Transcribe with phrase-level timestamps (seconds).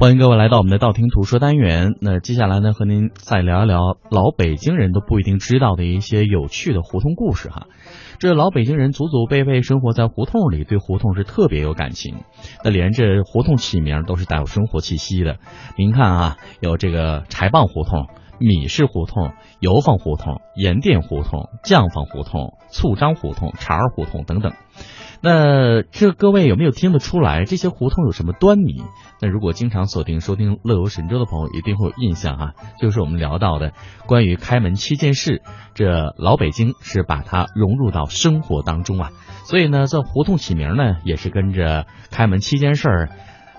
[0.00, 1.92] 欢迎各位来到我们的道听途说单元。
[2.00, 7.66] 那接下来呢，和您再聊一聊老北京人都不一定知道的一些有趣的胡同故事哈。
[8.18, 12.16] 这老北京人祖祖辈辈生活在胡同里，对胡同是特别有感情。
[12.64, 15.36] 那连这胡同起名都是带有生活气息的。
[15.76, 18.06] 您看啊，有这个柴棒胡同、
[18.40, 24.52] 米市胡同、油坊胡同、盐店胡同、酱坊胡同、醋张胡同、茶儿胡同等等。
[25.22, 28.82] 那这各位有没有听得出来这些胡同有什么端倪？
[29.20, 33.74] 那如果经常锁定收听《乐游神州》的朋友，一定会有印象哈，就是我们聊到的
[34.06, 35.42] 关于开门七件事，
[35.74, 39.10] 这老北京是把它融入到生活当中啊。
[39.44, 43.08] 所以呢，这胡同起名呢，也是跟着开门七件事儿。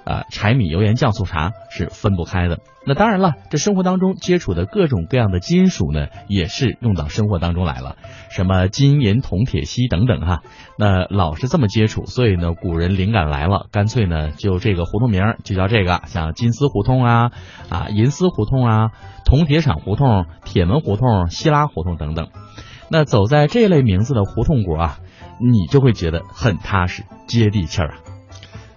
[0.03, 2.59] 呃，柴米油盐酱醋茶是分不开的。
[2.83, 7.95] 那当然了，这生活当中接触的各种各样的金属呢，也是用到生活当中来了。
[8.31, 10.41] 什么金银铜铁锡等等哈，
[10.79, 17.31] 那老是这么接触，所以呢，古人灵感来了，干脆呢，就这个胡同名就叫这个，像金丝胡同啊，
[17.69, 18.89] 啊银丝胡同啊，
[19.25, 22.29] 铜铁厂胡同、铁门胡同、希拉胡同等等。
[22.89, 24.97] 那走在这类名字的胡同国啊，
[25.39, 27.95] 你就会觉得很踏实、接地气儿啊。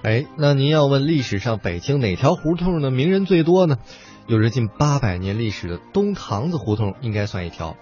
[0.04, 3.78] 哎，那您要问历史上北京哪条胡同的名人最多呢？
[4.26, 7.74] 有着近八百年历史的东堂子胡同应该算一条。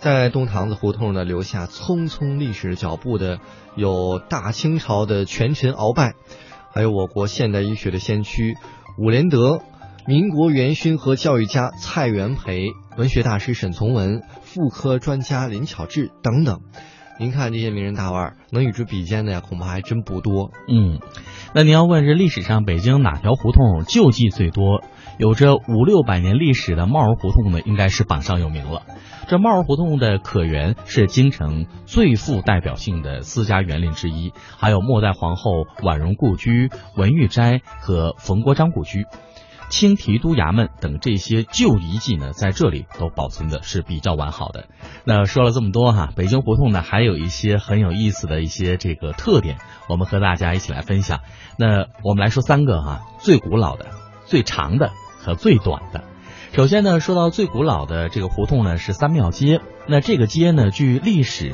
[0.00, 3.38] 在东堂子胡同呢，留下匆匆历史脚步的
[3.76, 6.14] 有大清朝的权臣鳌拜，
[6.74, 8.56] 还有我国现代医学的先驱
[8.98, 9.60] 伍连德，
[10.04, 16.60] 民国元勋和教育家蔡元培，文学大师沈从文，妇科专家林巧稚等等。
[17.20, 20.52] 您看这些名人大腕儿，能与之比肩的呀，恐怕还真不多。
[20.68, 21.00] 嗯，
[21.52, 24.84] 那您要问这历史上北京哪条胡同旧迹最多，
[25.18, 28.82] 有着五六百年历史的帽儿胡同呢，应该是榜上有名了。
[29.26, 39.06] 这帽儿胡同的可园是京城最富代表性的私家园林之一，还有末代皇后婉容故居、文玉斋和冯国璋故居。
[39.68, 44.68] 清提督衙门等这些旧遗迹呢，在这里都保存的是比较完好的。
[45.04, 49.58] 那说了这么多哈，北京胡同呢还有一些很有意思的一些这个特点，
[49.88, 51.20] 我们和大家一起来分享。
[51.58, 53.86] 那我们来说三个哈，最古老的、
[54.24, 56.04] 最长的和最短的。
[56.52, 59.60] 首先呢，说到最古老的这个胡同呢，是三庙街。
[59.86, 61.52] 那这个街呢，据历史。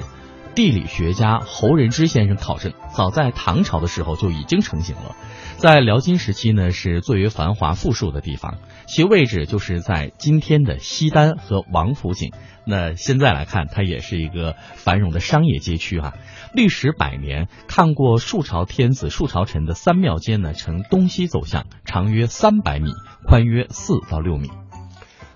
[0.55, 5.17] 地理学家侯仁之先生考证，早在唐朝的时候就已经成型了。
[5.57, 12.33] 在辽金时期呢，是最为繁华富庶的地方，其位置就是在今天的西单和王府井。
[12.67, 16.15] 那现在来看，它也是一个繁荣的商业街区啊。
[16.53, 22.93] 历时百年，看过数朝天子、数朝臣的三庙街呢，呈东西走向，长约三百米，
[23.27, 24.51] 宽约四到六米。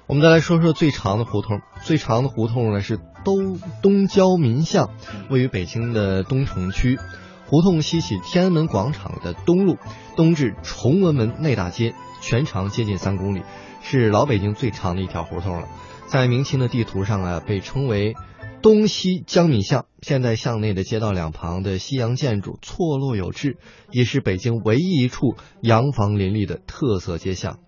[0.07, 1.61] 我们再来说说最长的胡同。
[1.83, 4.91] 最长的胡同呢是东东郊民巷，
[5.31, 6.99] 位于北京的东城区。
[7.47, 9.79] 胡同西起天安门广场的东路，
[10.17, 13.43] 东至崇文门内大街，全长接近三公里，
[13.83, 15.67] 是老北京最长的一条胡同了。
[16.09, 18.15] 在明清的地图上啊，被称为
[18.61, 19.87] 东西江米巷。
[20.03, 23.57] 现在巷内的街道两旁的西洋建筑错落有致，
[23.93, 27.59] 也是北京唯一一处洋房林立的特色街巷。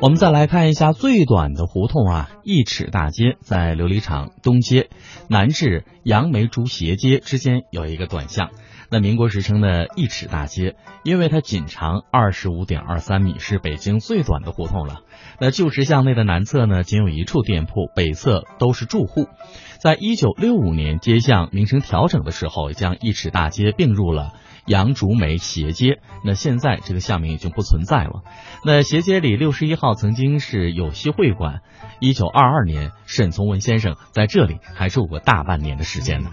[0.00, 4.90] 我们再来看一下最短的胡同啊，一尺大街在琉璃厂东街，
[5.28, 8.50] 南至杨梅竹斜街之间有一个短巷。
[8.90, 15.00] 那民国时称的一尺大街，因为它仅长二十五点二三米，是北京最短的胡同了。
[15.40, 19.26] 那旧时巷内的南侧呢，仅有一处店铺，北侧都是住户。
[19.80, 24.32] 在一九六五年街巷名称调整的时候，将一尺大街并入了。
[24.66, 28.22] 杨竹梅斜街，那现在这个巷名已经不存在了。
[28.66, 31.60] 那斜街里六十一号曾经是有西会馆，
[32.00, 36.30] 一九二二年沈从文先生在这里还住过大半年的时间呢。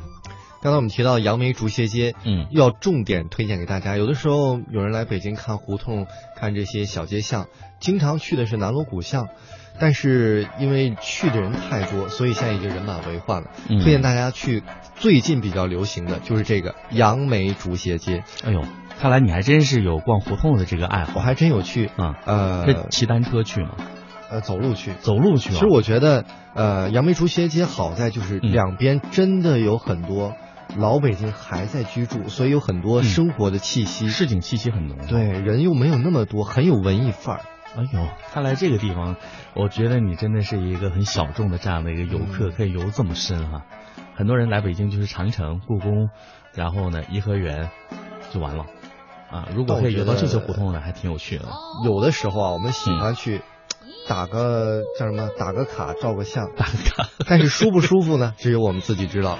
[0.66, 3.98] 刚才我们提到杨梅竹斜街，嗯，要重点推荐给大家。
[3.98, 7.46] 有的时候有人来北京看胡同，看这些小街巷，
[7.80, 9.28] 经常去的是南锣鼓巷。
[9.80, 13.52] 但是因为去的人太多，所以现在已经人满为患了。
[13.68, 14.64] 推荐大家去
[14.96, 18.24] 最近比较流行的就是这个杨梅竹斜街。
[18.44, 18.64] 哎呦，
[19.00, 21.12] 看来你还真是有逛胡同的这个爱好。
[21.18, 23.76] 我还真有去啊，呃，骑单车去吗？
[24.32, 25.52] 呃，走路去，走路去。
[25.52, 26.26] 其实我觉得，
[26.56, 30.34] 呃，杨梅竹斜街好在就是两边真的有很多
[30.77, 34.97] 老北京还在居住，所以有很多生活的气息，市井气息很浓。
[35.07, 37.41] 对，人又没有那么多，很有文艺范儿。
[37.77, 39.16] 哎呦，看来这个地方，
[39.53, 43.66] 我觉得你真的是一个很小众的这样的一个游客，可以游这么深哈。
[44.16, 46.09] 很多人来北京就是长城、故宫，
[46.53, 47.69] 然后呢颐和园，
[48.31, 48.66] 就完了
[49.29, 49.47] 啊。
[49.55, 51.45] 如果可以游到这些胡同呢，还挺有趣的。
[51.85, 53.41] 有的时候啊，我们喜欢去
[54.07, 58.33] 打个叫什么，打个卡、照个相、打个卡，但是舒不舒服呢？
[58.37, 59.37] 只有我们自己知道。